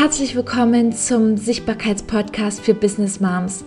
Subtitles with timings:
[0.00, 3.64] Herzlich willkommen zum Sichtbarkeitspodcast für Business Moms.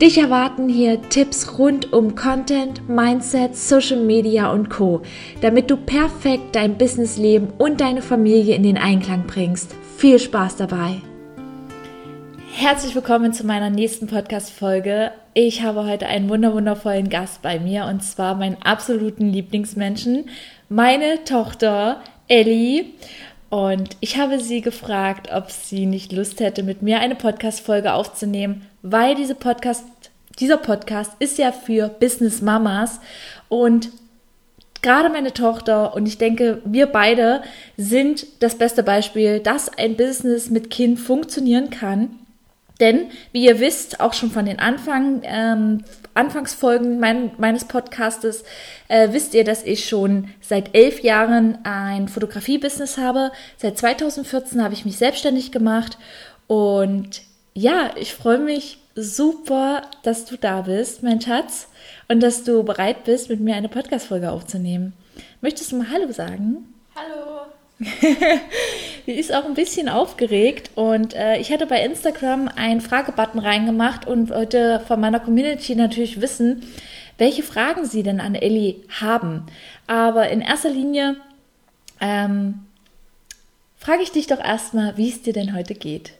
[0.00, 5.02] Dich erwarten hier Tipps rund um Content, Mindset, Social Media und Co,
[5.42, 9.74] damit du perfekt dein Businessleben und deine Familie in den Einklang bringst.
[9.98, 11.02] Viel Spaß dabei!
[12.54, 15.10] Herzlich willkommen zu meiner nächsten Podcast-Folge.
[15.34, 20.30] Ich habe heute einen wunderwundervollen Gast bei mir und zwar meinen absoluten Lieblingsmenschen,
[20.70, 22.86] meine Tochter Ellie.
[23.48, 28.66] Und ich habe sie gefragt, ob sie nicht Lust hätte, mit mir eine Podcast-Folge aufzunehmen,
[28.82, 29.84] weil diese Podcast,
[30.40, 33.00] dieser Podcast ist ja für Business Mamas
[33.48, 33.90] und
[34.82, 37.42] gerade meine Tochter und ich denke, wir beide
[37.76, 42.10] sind das beste Beispiel, dass ein Business mit Kind funktionieren kann.
[42.80, 45.84] Denn, wie ihr wisst, auch schon von den Anfang, ähm,
[46.16, 48.44] Anfangsfolgen mein, meines Podcastes,
[48.88, 53.32] äh, wisst ihr, dass ich schon seit elf Jahren ein Fotografie-Business habe.
[53.56, 55.98] Seit 2014 habe ich mich selbstständig gemacht.
[56.46, 57.22] Und
[57.54, 61.68] ja, ich freue mich super, dass du da bist, mein Schatz,
[62.08, 64.94] und dass du bereit bist, mit mir eine Podcast-Folge aufzunehmen.
[65.40, 66.74] Möchtest du mal Hallo sagen?
[66.94, 67.46] Hallo.
[69.06, 74.06] Die ist auch ein bisschen aufgeregt und äh, ich hatte bei Instagram einen Fragebutton reingemacht
[74.06, 76.62] und wollte von meiner Community natürlich wissen,
[77.18, 79.46] welche Fragen sie denn an Ellie haben.
[79.86, 81.16] Aber in erster Linie
[82.00, 82.66] ähm,
[83.76, 86.14] frage ich dich doch erstmal, wie es dir denn heute geht.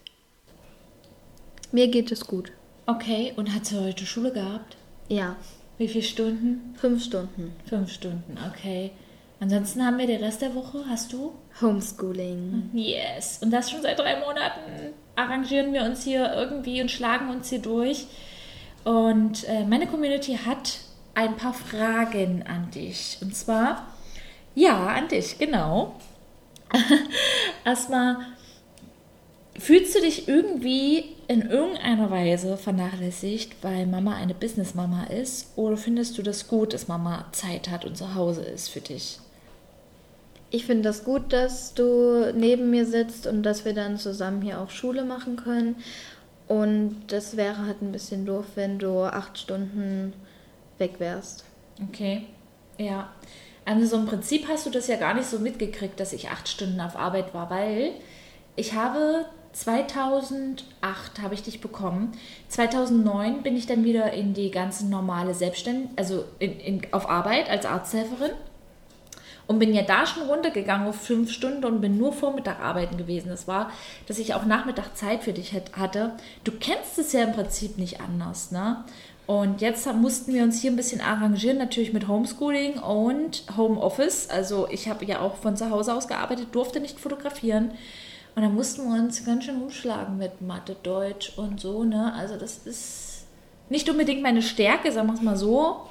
[1.72, 2.52] Mir geht es gut.
[2.86, 4.76] Okay, und hat sie heute Schule gehabt?
[5.08, 5.36] Ja.
[5.78, 6.74] Wie viele Stunden?
[6.78, 7.52] Fünf Stunden.
[7.68, 8.92] Fünf Stunden, okay.
[9.38, 11.34] Ansonsten haben wir den Rest der Woche, hast du?
[11.60, 12.70] Homeschooling.
[12.72, 13.38] Yes.
[13.42, 17.58] Und das schon seit drei Monaten arrangieren wir uns hier irgendwie und schlagen uns hier
[17.58, 18.06] durch.
[18.84, 20.78] Und äh, meine Community hat
[21.14, 23.18] ein paar Fragen an dich.
[23.20, 23.88] Und zwar,
[24.54, 25.96] ja, an dich, genau.
[27.64, 28.18] Erstmal,
[29.58, 35.52] fühlst du dich irgendwie in irgendeiner Weise vernachlässigt, weil Mama eine Business-Mama ist?
[35.56, 39.18] Oder findest du das gut, dass Mama Zeit hat und zu Hause ist für dich?
[40.50, 44.60] Ich finde das gut, dass du neben mir sitzt und dass wir dann zusammen hier
[44.60, 45.76] auch Schule machen können.
[46.46, 50.12] Und das wäre halt ein bisschen doof, wenn du acht Stunden
[50.78, 51.44] weg wärst.
[51.88, 52.26] Okay,
[52.78, 53.10] ja.
[53.64, 56.48] Also so im Prinzip hast du das ja gar nicht so mitgekriegt, dass ich acht
[56.48, 57.90] Stunden auf Arbeit war, weil
[58.54, 62.12] ich habe 2008 habe ich dich bekommen.
[62.48, 67.50] 2009 bin ich dann wieder in die ganze normale Selbstständigkeit, also in, in, auf Arbeit
[67.50, 68.32] als Arzthelferin
[69.46, 73.28] und bin ja da schon runtergegangen auf fünf Stunden und bin nur Vormittag arbeiten gewesen.
[73.28, 73.70] Das war,
[74.06, 76.12] dass ich auch Nachmittag Zeit für dich hatte.
[76.44, 78.84] Du kennst es ja im Prinzip nicht anders, ne?
[79.26, 84.30] Und jetzt mussten wir uns hier ein bisschen arrangieren, natürlich mit Homeschooling und Homeoffice.
[84.30, 87.72] Also ich habe ja auch von zu Hause aus gearbeitet, durfte nicht fotografieren.
[88.36, 92.12] Und da mussten wir uns ganz schön umschlagen mit Mathe, Deutsch und so, ne?
[92.14, 93.24] Also das ist
[93.68, 95.88] nicht unbedingt meine Stärke, sagen wir es mal so.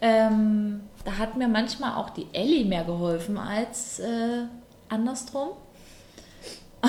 [0.00, 4.44] Ähm, da hat mir manchmal auch die Ellie mehr geholfen als äh,
[4.88, 5.50] andersrum.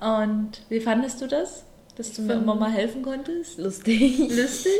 [0.00, 1.64] Und wie fandest du das?
[1.96, 3.58] Dass du mir immer mal helfen konntest?
[3.58, 4.18] Lustig.
[4.30, 4.72] Lustig?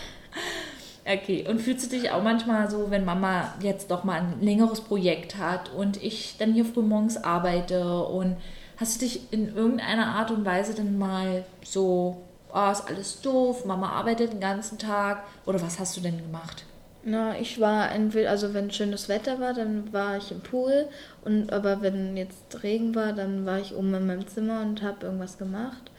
[1.04, 4.80] okay, und fühlst du dich auch manchmal so, wenn Mama jetzt doch mal ein längeres
[4.80, 8.36] Projekt hat und ich dann hier früh morgens arbeite und
[8.76, 12.22] hast du dich in irgendeiner Art und Weise dann mal so
[12.54, 15.24] oh, ist alles doof, Mama arbeitet den ganzen Tag.
[15.46, 16.64] Oder was hast du denn gemacht?
[17.02, 20.86] Na, ich war entweder, also wenn schönes Wetter war, dann war ich im Pool.
[21.24, 25.06] Und aber wenn jetzt Regen war, dann war ich oben in meinem Zimmer und habe
[25.06, 25.90] irgendwas gemacht.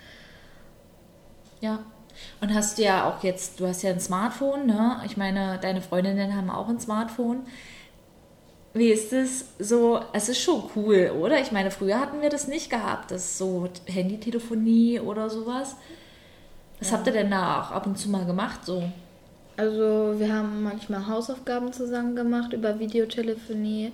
[1.59, 1.79] Ja.
[2.39, 5.01] Und hast du ja auch jetzt, du hast ja ein Smartphone, ne?
[5.05, 7.47] Ich meine, deine Freundinnen haben auch ein Smartphone.
[8.73, 9.99] Wie ist es so?
[10.13, 11.39] Es ist schon cool, oder?
[11.41, 15.75] Ich meine, früher hatten wir das nicht gehabt, das so Handytelefonie oder sowas.
[16.81, 16.97] Was ja.
[16.97, 18.83] habt ihr denn da auch ab und zu mal gemacht so?
[19.55, 23.91] Also wir haben manchmal Hausaufgaben zusammen gemacht über Videotelefonie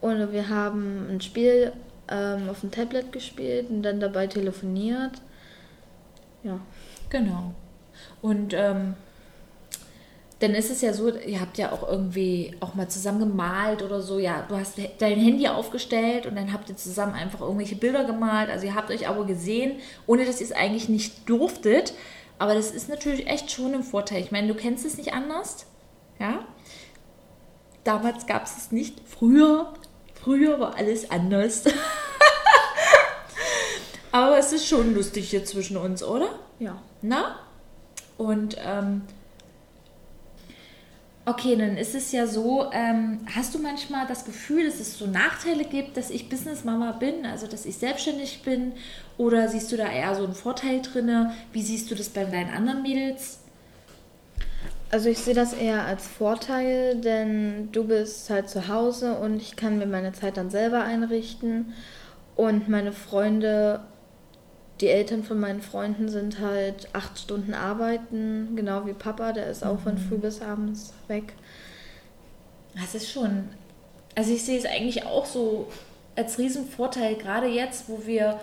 [0.00, 1.72] und wir haben ein Spiel
[2.08, 5.12] ähm, auf dem Tablet gespielt und dann dabei telefoniert.
[6.42, 6.58] Ja.
[7.10, 7.52] Genau.
[8.22, 8.94] Und ähm,
[10.38, 14.02] dann ist es ja so, ihr habt ja auch irgendwie auch mal zusammen gemalt oder
[14.02, 14.18] so.
[14.18, 18.50] Ja, du hast dein Handy aufgestellt und dann habt ihr zusammen einfach irgendwelche Bilder gemalt.
[18.50, 21.94] Also ihr habt euch aber gesehen, ohne dass ihr es eigentlich nicht durftet.
[22.38, 24.20] Aber das ist natürlich echt schon ein Vorteil.
[24.20, 25.64] Ich meine, du kennst es nicht anders.
[26.18, 26.44] Ja.
[27.84, 29.00] Damals gab es es nicht.
[29.06, 29.72] Früher,
[30.22, 31.64] früher war alles anders.
[34.12, 36.28] aber es ist schon lustig hier zwischen uns, oder?
[36.58, 36.82] Ja.
[37.00, 37.38] Na?
[38.18, 39.02] Und ähm,
[41.28, 45.08] Okay, dann ist es ja so, ähm, hast du manchmal das Gefühl, dass es so
[45.08, 48.74] Nachteile gibt, dass ich Businessmama bin, also dass ich selbstständig bin?
[49.18, 51.32] Oder siehst du da eher so einen Vorteil drin?
[51.52, 53.40] Wie siehst du das bei deinen anderen Mädels?
[54.92, 59.56] Also ich sehe das eher als Vorteil, denn du bist halt zu Hause und ich
[59.56, 61.74] kann mir meine Zeit dann selber einrichten.
[62.36, 63.80] Und meine Freunde,
[64.80, 69.64] die Eltern von meinen Freunden sind halt acht Stunden arbeiten, genau wie Papa, der ist
[69.64, 69.82] auch mhm.
[69.82, 71.32] von früh bis abends weg.
[72.74, 73.48] Das ist schon,
[74.14, 75.68] also ich sehe es eigentlich auch so
[76.14, 78.40] als Riesenvorteil, gerade jetzt, wo wir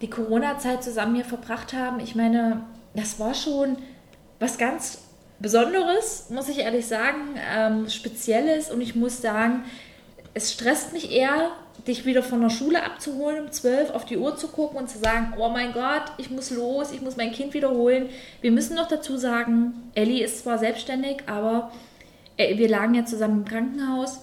[0.00, 1.98] die Corona-Zeit zusammen hier verbracht haben.
[2.00, 2.62] Ich meine,
[2.94, 3.76] das war schon
[4.38, 4.98] was ganz
[5.40, 8.70] Besonderes, muss ich ehrlich sagen, ähm, Spezielles.
[8.70, 9.64] Und ich muss sagen,
[10.34, 11.50] es stresst mich eher,
[11.86, 14.98] dich wieder von der Schule abzuholen, um 12 auf die Uhr zu gucken und zu
[14.98, 18.08] sagen, oh mein Gott, ich muss los, ich muss mein Kind wiederholen.
[18.40, 21.70] Wir müssen noch dazu sagen, Ellie ist zwar selbstständig, aber
[22.36, 24.20] äh, wir lagen ja zusammen im Krankenhaus.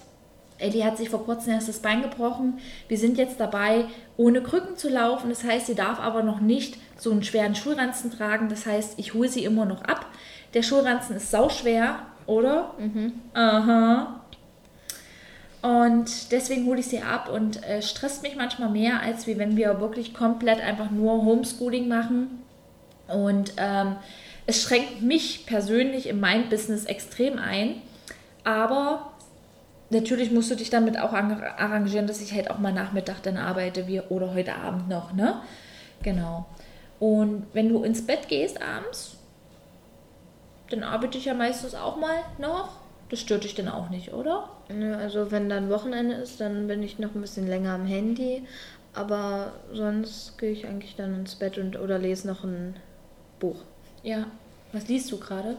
[0.58, 2.60] Ellie hat sich vor kurzem erst das Bein gebrochen.
[2.88, 3.86] Wir sind jetzt dabei,
[4.16, 5.30] ohne Krücken zu laufen.
[5.30, 8.48] Das heißt, sie darf aber noch nicht so einen schweren Schulranzen tragen.
[8.48, 10.06] Das heißt, ich hole sie immer noch ab.
[10.54, 12.74] Der Schulranzen ist sauschwer, oder?
[12.80, 13.14] Mhm.
[13.34, 14.22] Aha.
[15.66, 19.58] Und deswegen hole ich sie ab und äh, stresst mich manchmal mehr, als wie wenn
[19.58, 22.44] wir wirklich komplett einfach nur Homeschooling machen.
[23.08, 23.96] Und ähm,
[24.46, 27.82] es schränkt mich persönlich in meinem Business extrem ein.
[28.44, 29.14] Aber
[29.90, 33.88] natürlich musst du dich damit auch arrangieren, dass ich halt auch mal Nachmittag dann arbeite
[33.88, 35.42] wie, oder heute Abend noch, ne?
[36.04, 36.46] Genau.
[37.00, 39.18] Und wenn du ins Bett gehst abends,
[40.70, 42.85] dann arbeite ich ja meistens auch mal noch.
[43.10, 44.50] Das stört dich dann auch nicht, oder?
[44.70, 48.44] Nö, also wenn dann Wochenende ist, dann bin ich noch ein bisschen länger am Handy.
[48.94, 52.76] Aber sonst gehe ich eigentlich dann ins Bett und oder lese noch ein
[53.40, 53.58] Buch.
[54.04, 54.26] Ja.
[54.72, 55.58] Was liest du gerade?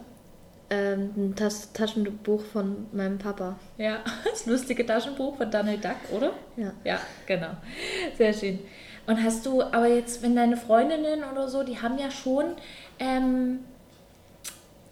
[0.68, 3.56] Ähm, ein Tas Taschenbuch von meinem Papa.
[3.78, 6.32] Ja, das lustige Taschenbuch von Daniel Duck, oder?
[6.56, 6.72] Ja.
[6.82, 7.50] Ja, genau.
[8.16, 8.58] Sehr schön.
[9.06, 12.56] Und hast du, aber jetzt, wenn deine Freundinnen oder so, die haben ja schon
[12.98, 13.60] ähm,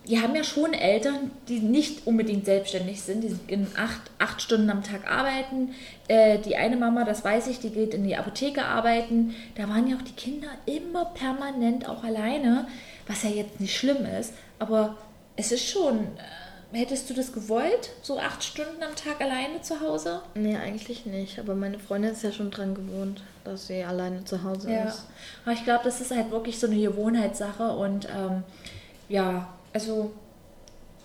[0.06, 4.68] die haben ja schon Eltern, die nicht unbedingt selbstständig sind, die in acht, acht Stunden
[4.68, 5.74] am Tag arbeiten.
[6.08, 9.34] Äh, die eine Mama, das weiß ich, die geht in die Apotheke arbeiten.
[9.54, 12.66] Da waren ja auch die Kinder immer permanent auch alleine,
[13.06, 14.34] was ja jetzt nicht schlimm ist.
[14.58, 14.96] Aber
[15.36, 19.80] es ist schon, äh, hättest du das gewollt, so acht Stunden am Tag alleine zu
[19.80, 20.20] Hause?
[20.34, 21.38] Nee, eigentlich nicht.
[21.38, 24.84] Aber meine Freundin ist ja schon dran gewohnt, dass sie alleine zu Hause ja.
[24.84, 25.06] ist.
[25.44, 28.42] Aber ich glaube, das ist halt wirklich so eine Gewohnheitssache und ähm,
[29.08, 30.12] ja, also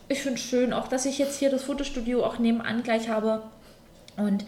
[0.07, 3.43] ich finde es schön, auch dass ich jetzt hier das Fotostudio auch nebenan gleich habe.
[4.15, 4.45] Und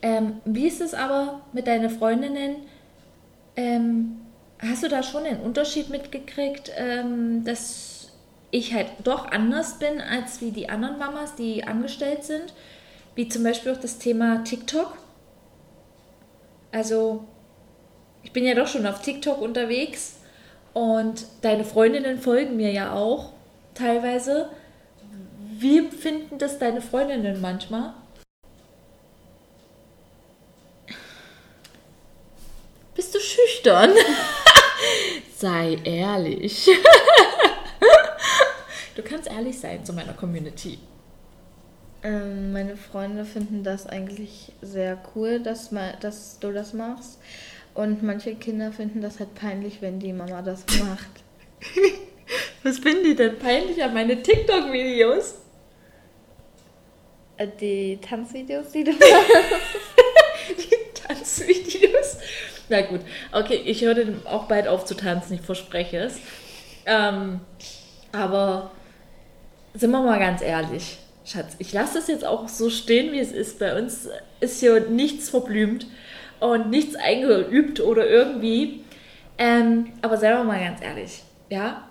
[0.00, 2.56] ähm, wie ist es aber mit deinen Freundinnen?
[3.56, 4.20] Ähm,
[4.58, 8.12] hast du da schon einen Unterschied mitgekriegt, ähm, dass
[8.50, 12.54] ich halt doch anders bin als wie die anderen Mamas, die angestellt sind?
[13.14, 14.96] Wie zum Beispiel auch das Thema TikTok.
[16.72, 17.24] Also,
[18.22, 20.16] ich bin ja doch schon auf TikTok unterwegs
[20.72, 23.31] und deine Freundinnen folgen mir ja auch
[23.74, 24.50] teilweise.
[25.58, 27.94] Wie finden das deine Freundinnen manchmal?
[32.94, 33.92] Bist du schüchtern?
[35.36, 36.68] Sei ehrlich.
[38.96, 40.78] du kannst ehrlich sein zu meiner Community.
[42.02, 45.70] Ähm, meine Freunde finden das eigentlich sehr cool, dass,
[46.00, 47.18] dass du das machst.
[47.74, 51.10] Und manche Kinder finden das halt peinlich, wenn die Mama das macht.
[52.62, 55.36] Was finden die denn peinlich an meine TikTok-Videos?
[57.36, 58.92] Äh, die Tanzvideos, die du
[60.48, 62.18] Die Tanzvideos?
[62.68, 63.00] Na gut,
[63.32, 66.16] okay, ich höre dann auch bald auf zu tanzen, ich verspreche es.
[66.86, 67.40] Ähm,
[68.12, 68.70] aber
[69.74, 73.32] sind wir mal ganz ehrlich, Schatz, ich lasse das jetzt auch so stehen, wie es
[73.32, 73.58] ist.
[73.58, 74.08] Bei uns
[74.40, 75.86] ist hier nichts verblümt
[76.40, 78.84] und nichts eingeübt oder irgendwie.
[79.38, 81.88] Ähm, aber seien wir mal ganz ehrlich, ja,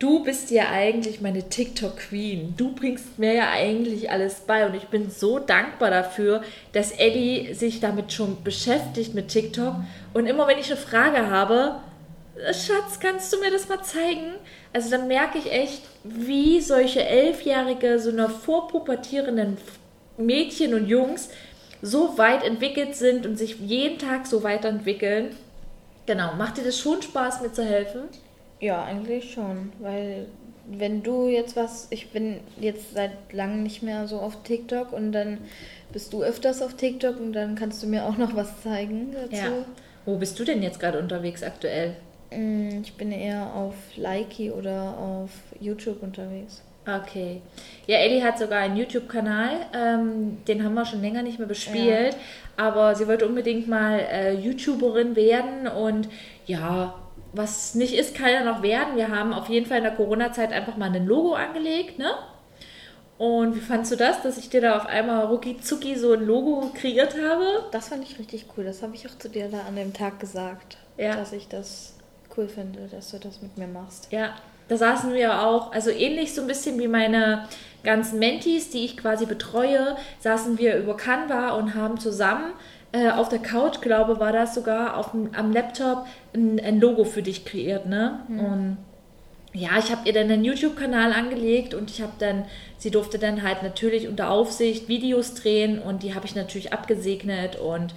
[0.00, 2.54] du bist ja eigentlich meine TikTok-Queen.
[2.56, 6.42] Du bringst mir ja eigentlich alles bei und ich bin so dankbar dafür,
[6.72, 9.76] dass Eddie sich damit schon beschäftigt mit TikTok.
[10.14, 11.76] Und immer wenn ich eine Frage habe,
[12.46, 14.32] Schatz, kannst du mir das mal zeigen?
[14.72, 19.58] Also dann merke ich echt, wie solche elfjährige, so einer vorpubertierenden
[20.16, 21.28] Mädchen und Jungs
[21.82, 25.36] so weit entwickelt sind und sich jeden Tag so weiterentwickeln.
[26.06, 28.08] Genau, macht dir das schon Spaß, mir zu helfen?
[28.60, 30.26] Ja, eigentlich schon, weil
[30.66, 35.12] wenn du jetzt was, ich bin jetzt seit langem nicht mehr so auf TikTok und
[35.12, 35.38] dann
[35.92, 39.34] bist du öfters auf TikTok und dann kannst du mir auch noch was zeigen dazu.
[39.34, 39.64] Ja.
[40.04, 41.96] Wo bist du denn jetzt gerade unterwegs aktuell?
[42.30, 46.62] Mm, ich bin eher auf Likey oder auf YouTube unterwegs.
[46.86, 47.42] Okay.
[47.86, 52.14] Ja, Ellie hat sogar einen YouTube-Kanal, ähm, den haben wir schon länger nicht mehr bespielt,
[52.14, 52.18] ja.
[52.56, 56.08] aber sie wollte unbedingt mal äh, YouTuberin werden und
[56.46, 56.94] ja,
[57.32, 58.96] was nicht ist, kann ja noch werden.
[58.96, 62.12] Wir haben auf jeden Fall in der Corona-Zeit einfach mal ein Logo angelegt, ne?
[63.18, 66.24] Und wie fandst du das, dass ich dir da auf einmal rucki zucki so ein
[66.24, 67.66] Logo kreiert habe?
[67.70, 68.64] Das fand ich richtig cool.
[68.64, 71.16] Das habe ich auch zu dir da an dem Tag gesagt, ja.
[71.16, 71.96] dass ich das
[72.36, 74.08] cool finde, dass du das mit mir machst.
[74.10, 74.36] Ja,
[74.68, 77.46] da saßen wir auch, also ähnlich so ein bisschen wie meine
[77.82, 82.52] ganzen Mentis, die ich quasi betreue, saßen wir über Canva und haben zusammen
[82.92, 87.04] äh, auf der Couch, glaube war das sogar, auf dem, am Laptop ein, ein, Logo
[87.04, 88.20] für dich kreiert, ne?
[88.28, 88.40] Mhm.
[88.40, 88.76] Und
[89.52, 92.44] ja, ich habe ihr dann einen YouTube-Kanal angelegt und ich habe dann,
[92.78, 97.56] sie durfte dann halt natürlich unter Aufsicht Videos drehen und die habe ich natürlich abgesegnet
[97.56, 97.94] und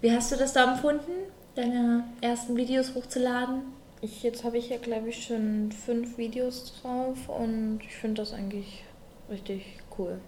[0.00, 1.12] wie hast du das da empfunden,
[1.54, 3.62] deine ersten Videos hochzuladen?
[4.02, 8.32] Ich, jetzt habe ich ja, glaube ich, schon fünf Videos drauf und ich finde das
[8.32, 8.84] eigentlich
[9.30, 9.62] richtig
[9.98, 10.18] cool.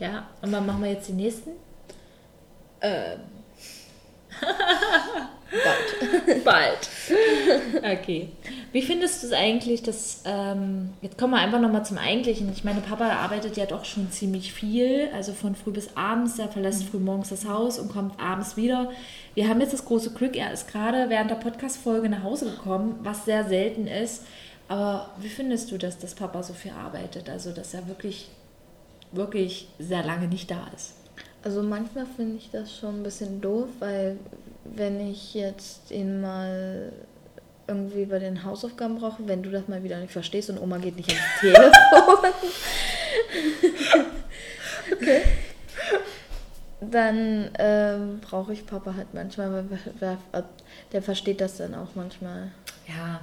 [0.00, 1.50] Ja, und wann machen wir jetzt die nächsten?
[2.82, 3.20] Ähm.
[5.52, 6.44] Bald.
[6.44, 6.88] Bald.
[7.84, 8.28] Okay.
[8.70, 12.50] Wie findest du es eigentlich, dass, ähm, jetzt kommen wir einfach nochmal zum Eigentlichen.
[12.52, 16.38] Ich meine, Papa arbeitet ja doch schon ziemlich viel, also von früh bis abends.
[16.38, 16.88] Er verlässt mhm.
[16.88, 18.90] früh morgens das Haus und kommt abends wieder.
[19.34, 22.98] Wir haben jetzt das große Glück, er ist gerade während der Podcast-Folge nach Hause gekommen,
[23.02, 24.24] was sehr selten ist.
[24.68, 27.28] Aber wie findest du das, dass Papa so viel arbeitet?
[27.28, 28.30] Also, dass er wirklich,
[29.10, 30.94] wirklich sehr lange nicht da ist?
[31.44, 34.16] Also manchmal finde ich das schon ein bisschen doof, weil
[34.64, 36.92] wenn ich jetzt ihn mal
[37.66, 40.96] irgendwie bei den Hausaufgaben brauche, wenn du das mal wieder nicht verstehst und Oma geht
[40.96, 41.72] nicht ans Telefon.
[44.92, 45.22] okay.
[46.80, 49.64] Dann ähm, brauche ich Papa halt manchmal,
[50.00, 50.18] weil
[50.92, 52.50] der versteht das dann auch manchmal.
[52.88, 53.20] Ja,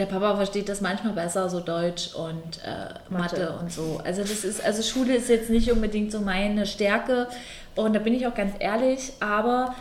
[0.00, 3.40] der Papa versteht das manchmal besser, so Deutsch und äh, Mathe.
[3.40, 3.58] Mathe.
[3.60, 4.00] und so.
[4.02, 7.28] Also das ist, also Schule ist jetzt nicht unbedingt so meine Stärke
[7.76, 9.74] und da bin ich auch ganz ehrlich, aber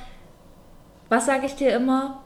[1.08, 2.22] was sage ich dir immer?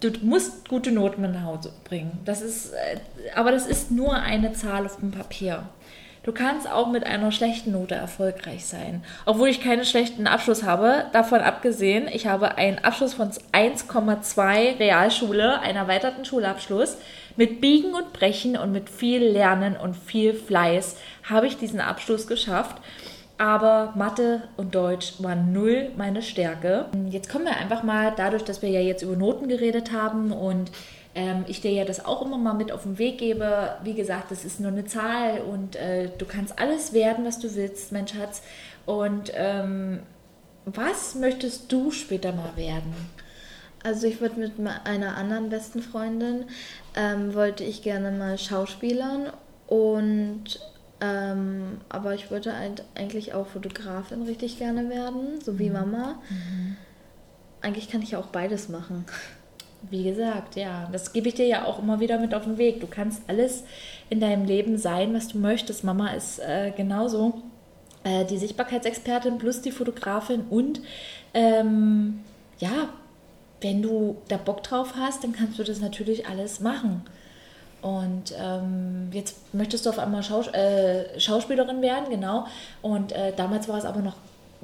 [0.00, 2.18] Du musst gute Noten mit nach Hause bringen.
[2.24, 2.98] Das ist, äh,
[3.34, 5.64] aber das ist nur eine Zahl auf dem Papier.
[6.24, 9.02] Du kannst auch mit einer schlechten Note erfolgreich sein.
[9.26, 15.58] Obwohl ich keinen schlechten Abschluss habe, davon abgesehen, ich habe einen Abschluss von 1,2 Realschule,
[15.60, 16.96] einen erweiterten Schulabschluss.
[17.36, 20.96] Mit Biegen und Brechen und mit viel Lernen und viel Fleiß
[21.28, 22.76] habe ich diesen Abschluss geschafft.
[23.36, 26.86] Aber Mathe und Deutsch waren null meine Stärke.
[27.10, 30.70] Jetzt kommen wir einfach mal, dadurch, dass wir ja jetzt über Noten geredet haben und
[31.14, 33.76] ähm, ich dir ja das auch immer mal mit auf den Weg gebe.
[33.82, 37.54] Wie gesagt, das ist nur eine Zahl und äh, du kannst alles werden, was du
[37.54, 38.42] willst, mein Schatz.
[38.86, 40.00] Und ähm,
[40.64, 42.94] was möchtest du später mal werden?
[43.84, 44.52] Also ich würde mit
[44.84, 46.44] einer anderen besten Freundin,
[46.94, 49.32] ähm, wollte ich gerne mal Schauspielern
[49.66, 50.60] und
[51.00, 52.54] ähm, aber ich würde
[52.94, 55.72] eigentlich auch Fotografin richtig gerne werden, so wie mhm.
[55.72, 56.22] Mama.
[56.30, 56.76] Mhm.
[57.60, 59.04] Eigentlich kann ich ja auch beides machen.
[59.90, 62.80] Wie gesagt, ja, das gebe ich dir ja auch immer wieder mit auf den Weg.
[62.80, 63.64] Du kannst alles
[64.10, 65.84] in deinem Leben sein, was du möchtest.
[65.84, 67.42] Mama ist äh, genauso
[68.04, 70.80] äh, die Sichtbarkeitsexpertin plus die Fotografin und
[71.34, 72.20] ähm,
[72.58, 72.88] ja,
[73.60, 77.02] wenn du da Bock drauf hast, dann kannst du das natürlich alles machen.
[77.80, 82.46] Und ähm, jetzt möchtest du auf einmal Schaus äh, Schauspielerin werden, genau.
[82.80, 84.14] Und äh, damals war es aber noch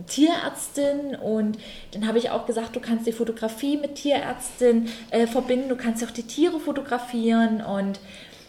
[0.07, 1.59] Tierärztin und
[1.93, 6.05] dann habe ich auch gesagt, du kannst die Fotografie mit Tierärztin äh, verbinden, du kannst
[6.05, 7.99] auch die Tiere fotografieren und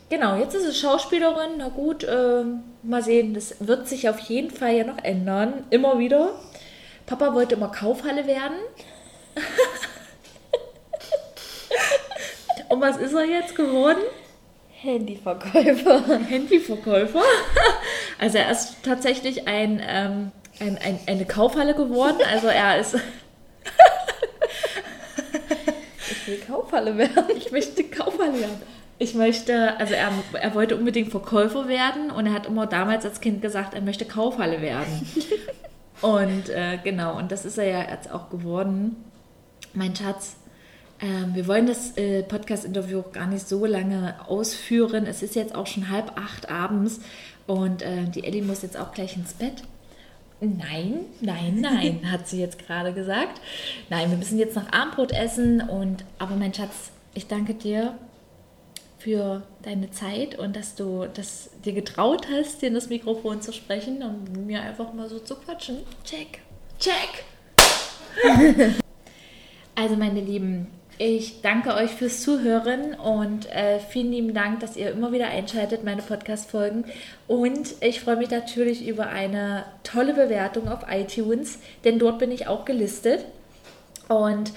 [0.09, 2.43] genau, jetzt ist es Schauspielerin, na gut, äh,
[2.83, 6.33] mal sehen, das wird sich auf jeden Fall ja noch ändern, immer wieder.
[7.05, 8.57] Papa wollte immer Kaufhalle werden.
[12.69, 13.99] und was ist er jetzt geworden?
[14.81, 16.19] Handyverkäufer.
[16.27, 17.23] Handyverkäufer?
[18.21, 22.19] Also er ist tatsächlich ein ähm, ein, ein, eine Kaufhalle geworden.
[22.31, 22.95] Also er ist.
[26.11, 27.25] ich will Kaufhalle werden.
[27.35, 28.61] Ich möchte Kaufhalle werden.
[29.01, 33.21] Ich möchte, also er, er wollte unbedingt Verkäufer werden und er hat immer damals als
[33.21, 35.07] Kind gesagt, er möchte Kaufhalle werden.
[36.01, 38.97] und äh, genau, und das ist er ja jetzt auch geworden.
[39.73, 40.35] Mein Schatz,
[40.99, 45.05] äh, wir wollen das äh, Podcast-Interview gar nicht so lange ausführen.
[45.05, 46.99] Es ist jetzt auch schon halb acht abends
[47.47, 49.63] und äh, die Ellie muss jetzt auch gleich ins Bett.
[50.41, 53.41] Nein, nein, nein, hat sie jetzt gerade gesagt.
[53.89, 57.97] Nein, wir müssen jetzt noch Abendbrot essen und aber mein Schatz, ich danke dir
[58.99, 63.51] für deine Zeit und dass du das dir getraut hast, dir in das Mikrofon zu
[63.51, 65.79] sprechen und mir einfach mal so zu quatschen.
[66.03, 66.39] Check,
[66.79, 67.25] check.
[69.75, 70.67] also meine Lieben,
[71.01, 75.85] Ich danke euch fürs Zuhören und äh, vielen lieben Dank, dass ihr immer wieder einschaltet,
[75.85, 76.83] meine Podcast-Folgen.
[77.25, 82.47] Und ich freue mich natürlich über eine tolle Bewertung auf iTunes, denn dort bin ich
[82.47, 83.23] auch gelistet.
[84.09, 84.51] Und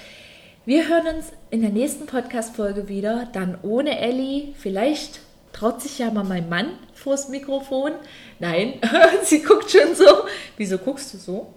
[0.65, 4.53] wir hören uns in der nächsten Podcast-Folge wieder, dann ohne Ellie.
[4.59, 5.21] Vielleicht
[5.53, 7.93] traut sich ja mal mein Mann vors Mikrofon.
[8.41, 8.81] Nein,
[9.23, 10.25] sie guckt schon so.
[10.57, 11.55] Wieso guckst du so?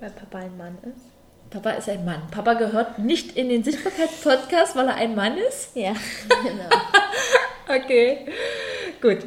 [0.00, 1.14] Weil Papa ein Mann ist.
[1.54, 2.20] Papa ist ein Mann.
[2.32, 5.76] Papa gehört nicht in den Sichtbarkeitspodcast, weil er ein Mann ist.
[5.76, 5.94] Ja,
[6.42, 6.68] genau.
[7.68, 8.26] okay,
[9.00, 9.18] gut.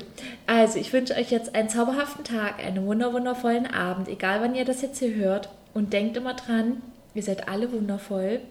[0.45, 4.81] Also, ich wünsche euch jetzt einen zauberhaften Tag, einen wunderwundervollen Abend, egal wann ihr das
[4.81, 5.47] jetzt hier hört.
[5.73, 6.81] Und denkt immer dran,
[7.13, 8.41] ihr seid alle wundervoll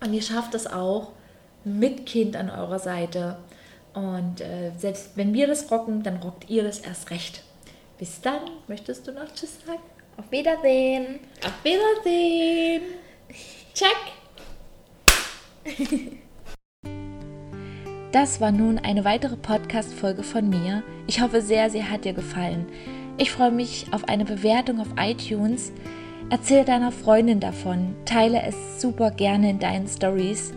[0.00, 1.12] und ihr schafft es auch
[1.64, 3.36] mit Kind an eurer Seite.
[3.92, 7.42] Und äh, selbst wenn wir das rocken, dann rockt ihr das erst recht.
[7.98, 8.40] Bis dann.
[8.68, 9.82] Möchtest du noch Tschüss sagen?
[10.16, 11.20] Auf Wiedersehen.
[11.44, 13.01] Auf Wiedersehen.
[13.74, 13.96] Check.
[18.12, 20.82] Das war nun eine weitere Podcast-Folge von mir.
[21.06, 22.66] Ich hoffe sehr, sie hat dir gefallen.
[23.16, 25.72] Ich freue mich auf eine Bewertung auf iTunes.
[26.28, 30.52] Erzähl deiner Freundin davon, teile es super gerne in deinen Stories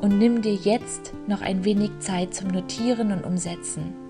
[0.00, 4.03] und nimm dir jetzt noch ein wenig Zeit zum Notieren und Umsetzen.